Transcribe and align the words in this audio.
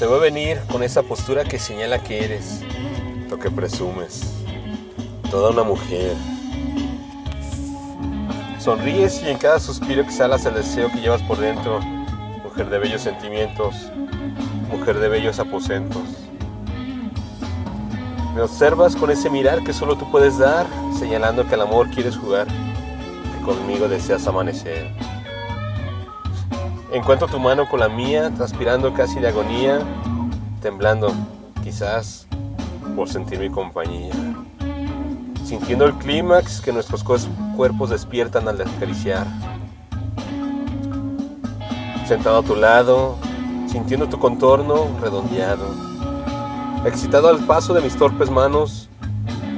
Te 0.00 0.06
voy 0.06 0.16
a 0.16 0.22
venir 0.22 0.58
con 0.72 0.82
esa 0.82 1.02
postura 1.02 1.44
que 1.44 1.58
señala 1.58 2.02
que 2.02 2.24
eres, 2.24 2.62
lo 3.28 3.38
que 3.38 3.50
presumes, 3.50 4.32
toda 5.30 5.50
una 5.50 5.62
mujer. 5.62 6.14
Sonríes 8.58 9.22
y 9.22 9.28
en 9.28 9.36
cada 9.36 9.60
suspiro 9.60 10.00
exhalas 10.00 10.46
el 10.46 10.54
deseo 10.54 10.90
que 10.90 11.02
llevas 11.02 11.20
por 11.24 11.36
dentro, 11.36 11.80
mujer 12.42 12.70
de 12.70 12.78
bellos 12.78 13.02
sentimientos, 13.02 13.74
mujer 14.70 14.98
de 15.00 15.10
bellos 15.10 15.38
aposentos. 15.38 16.00
Me 18.34 18.40
observas 18.40 18.96
con 18.96 19.10
ese 19.10 19.28
mirar 19.28 19.62
que 19.62 19.74
solo 19.74 19.98
tú 19.98 20.10
puedes 20.10 20.38
dar, 20.38 20.66
señalando 20.98 21.46
que 21.46 21.56
al 21.56 21.60
amor 21.60 21.90
quieres 21.90 22.16
jugar, 22.16 22.46
que 22.46 23.44
conmigo 23.44 23.86
deseas 23.86 24.26
amanecer. 24.26 24.90
Encuentro 26.92 27.28
tu 27.28 27.38
mano 27.38 27.68
con 27.68 27.78
la 27.78 27.88
mía, 27.88 28.32
transpirando 28.34 28.92
casi 28.92 29.20
de 29.20 29.28
agonía, 29.28 29.78
temblando, 30.60 31.12
quizás 31.62 32.26
por 32.96 33.08
sentir 33.08 33.38
mi 33.38 33.48
compañía. 33.48 34.12
Sintiendo 35.44 35.84
el 35.84 35.94
clímax 35.94 36.60
que 36.60 36.72
nuestros 36.72 37.04
cuerpos 37.56 37.90
despiertan 37.90 38.48
al 38.48 38.60
acariciar. 38.60 39.24
Sentado 42.08 42.38
a 42.38 42.42
tu 42.42 42.56
lado, 42.56 43.16
sintiendo 43.68 44.08
tu 44.08 44.18
contorno 44.18 44.88
redondeado. 45.00 45.66
Excitado 46.84 47.28
al 47.28 47.38
paso 47.46 47.72
de 47.72 47.82
mis 47.82 47.94
torpes 47.96 48.30
manos, 48.30 48.88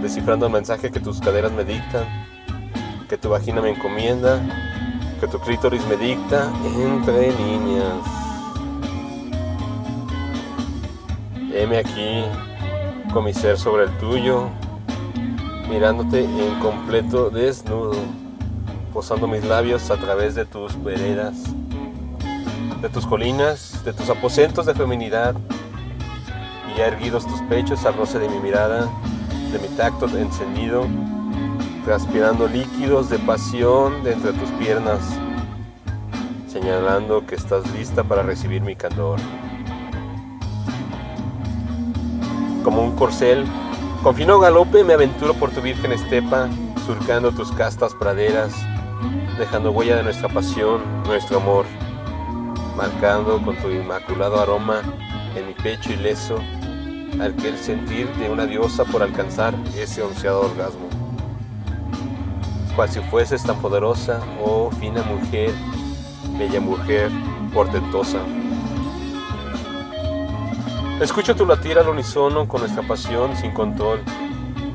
descifrando 0.03 0.45
el 0.45 0.53
mensaje 0.53 0.91
que 0.91 1.01
tus 1.01 1.19
caderas 1.19 1.53
me 1.53 1.65
dictan, 1.65 2.05
que 3.09 3.17
tu 3.17 3.31
vagina 3.31 3.63
me 3.63 3.71
encomienda 3.71 4.39
que 5.23 5.29
tu 5.29 5.39
clítoris 5.39 5.87
me 5.87 5.97
dicta 5.97 6.51
entre 6.65 7.31
líneas. 7.31 7.95
Heme 11.55 11.79
aquí 11.79 12.25
con 13.13 13.27
mi 13.27 13.33
ser 13.33 13.57
sobre 13.57 13.85
el 13.85 13.91
tuyo, 13.99 14.49
mirándote 15.71 16.25
en 16.25 16.59
completo 16.59 17.31
desnudo, 17.31 17.95
posando 18.93 19.29
mis 19.29 19.45
labios 19.45 19.93
a 19.93 19.97
través 19.97 20.35
de 20.35 20.45
tus 20.45 20.83
veredas, 20.83 21.37
de 22.81 22.89
tus 22.89 23.07
colinas, 23.07 23.85
de 23.85 23.93
tus 23.93 24.11
aposentos 24.11 24.67
de 24.67 24.75
feminidad, 24.75 25.37
y 26.75 26.79
ya 26.79 26.89
erguidos 26.89 27.29
tus 27.29 27.41
pechos 27.43 27.87
al 27.87 27.95
roce 27.95 28.19
de 28.19 28.29
mi 28.29 28.41
mirada, 28.41 28.91
de 29.53 29.59
mi 29.61 29.69
tacto 29.77 30.07
encendido 30.19 30.85
transpirando 31.85 32.47
líquidos 32.47 33.11
de 33.11 33.19
pasión 33.19 34.05
de 34.05 34.13
entre 34.13 34.33
tus 34.33 34.51
piernas, 34.53 35.01
señalando 36.49 37.27
que 37.27 37.35
estás 37.35 37.69
lista 37.73 38.05
para 38.05 38.23
recibir 38.23 38.63
mi 38.63 38.77
candor. 38.77 39.19
Como 42.63 42.83
un 42.83 42.95
corcel, 42.95 43.45
con 44.03 44.15
fino 44.15 44.39
galope 44.39 44.85
me 44.85 44.95
aventuro 44.95 45.35
por 45.35 45.51
tu 45.51 45.61
virgen 45.61 45.93
estepa, 45.93 46.49
surcando 46.87 47.33
tus 47.33 47.51
castas 47.53 47.95
praderas, 47.95 48.55
dejando 49.39 49.73
huella 49.73 49.97
de 49.97 50.05
nuestra 50.05 50.29
pasión, 50.29 50.81
nuestro 51.07 51.39
amor, 51.39 51.65
marcando 52.77 53.43
con 53.43 53.57
tu 53.57 53.71
inmaculado 53.71 54.41
aroma 54.41 54.83
en 55.35 55.49
mi 55.49 55.55
pecho 55.55 55.93
ileso 55.93 56.37
aquel 57.21 57.59
sentir 57.59 58.09
de 58.15 58.31
una 58.31 58.47
diosa 58.47 58.85
por 58.85 59.03
alcanzar 59.03 59.55
ese 59.77 60.03
onceado 60.03 60.41
orgasmo 60.43 60.89
cual 62.75 62.89
si 62.89 63.01
fueses 63.01 63.43
tan 63.43 63.61
poderosa, 63.61 64.21
oh 64.45 64.71
fina 64.71 65.03
mujer, 65.03 65.53
bella 66.39 66.61
mujer, 66.61 67.11
portentosa. 67.53 68.19
Escucho 71.01 71.35
tu 71.35 71.45
latir 71.47 71.79
al 71.79 71.89
unísono 71.89 72.47
con 72.47 72.61
nuestra 72.61 72.83
pasión 72.83 73.37
sin 73.37 73.53
control, 73.53 74.01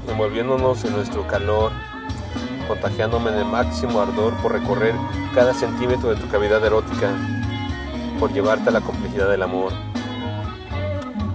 envolviéndonos 0.09 0.83
en 0.83 0.93
nuestro 0.93 1.25
calor, 1.27 1.71
contagiándome 2.67 3.29
el 3.29 3.45
máximo 3.45 4.01
ardor 4.01 4.33
por 4.41 4.51
recorrer 4.51 4.93
cada 5.33 5.53
centímetro 5.53 6.09
de 6.09 6.17
tu 6.17 6.27
cavidad 6.27 6.63
erótica, 6.65 7.15
por 8.19 8.33
llevarte 8.33 8.69
a 8.69 8.73
la 8.73 8.81
complejidad 8.81 9.29
del 9.29 9.43
amor. 9.43 9.71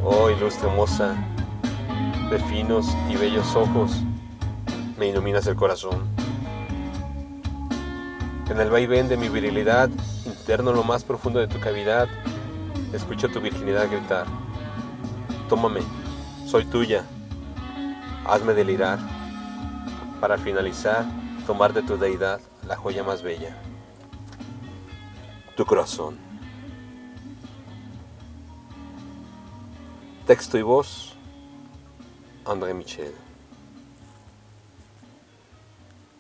Oh 0.04 0.28
ilustre 0.30 0.68
moza, 0.68 1.14
de 2.30 2.38
finos 2.38 2.88
y 3.08 3.16
bellos 3.16 3.56
ojos, 3.56 4.02
me 4.98 5.08
iluminas 5.08 5.46
el 5.46 5.56
corazón. 5.56 6.11
En 8.50 8.60
el 8.60 8.70
vaivén 8.70 9.08
de 9.08 9.16
mi 9.16 9.28
virilidad, 9.28 9.88
interno 10.26 10.72
lo 10.72 10.84
más 10.84 11.04
profundo 11.04 11.38
de 11.38 11.46
tu 11.46 11.58
cavidad, 11.58 12.06
escucho 12.92 13.28
tu 13.28 13.40
virginidad 13.40 13.90
gritar. 13.90 14.26
Tómame, 15.48 15.80
soy 16.46 16.64
tuya, 16.66 17.04
hazme 18.26 18.52
delirar, 18.52 18.98
para 20.20 20.36
finalizar, 20.36 21.04
tomar 21.46 21.72
de 21.72 21.82
tu 21.82 21.96
deidad 21.96 22.40
la 22.66 22.76
joya 22.76 23.02
más 23.02 23.22
bella, 23.22 23.56
tu 25.56 25.64
corazón. 25.64 26.18
Texto 30.26 30.58
y 30.58 30.62
voz, 30.62 31.14
André 32.44 32.74
Michel. 32.74 33.12